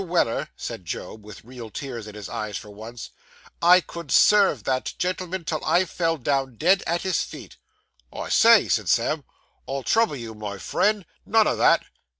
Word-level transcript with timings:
Weller,' 0.03 0.49
said 0.57 0.83
Job, 0.83 1.23
with 1.23 1.45
real 1.45 1.69
tears 1.69 2.07
in 2.07 2.15
his 2.15 2.27
eyes, 2.27 2.57
for 2.57 2.71
once, 2.71 3.11
'I 3.61 3.81
could 3.81 4.09
serve 4.11 4.63
that 4.63 4.95
gentleman 4.97 5.43
till 5.45 5.63
I 5.63 5.85
fell 5.85 6.17
down 6.17 6.55
dead 6.55 6.81
at 6.87 7.03
his 7.03 7.21
feet.' 7.21 7.57
'I 8.11 8.29
say!' 8.29 8.67
said 8.67 8.89
Sam, 8.89 9.23
'I'll 9.67 9.83
trouble 9.83 10.15
you, 10.15 10.33
my 10.33 10.57
friend! 10.57 11.05
None 11.27 11.45
o' 11.47 11.55
that! 11.55 11.83